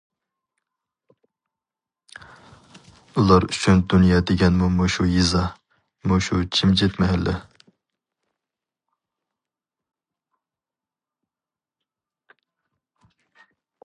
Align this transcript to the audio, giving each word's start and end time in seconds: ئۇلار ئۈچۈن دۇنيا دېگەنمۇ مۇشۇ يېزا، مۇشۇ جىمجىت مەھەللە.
ئۇلار 3.15 3.45
ئۈچۈن 3.49 3.83
دۇنيا 3.95 4.21
دېگەنمۇ 4.31 4.69
مۇشۇ 4.79 5.05
يېزا، 5.11 5.43
مۇشۇ 6.13 6.41
جىمجىت 6.59 6.99
مەھەللە. 7.05 7.37